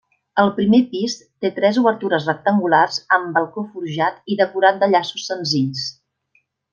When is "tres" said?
1.57-1.77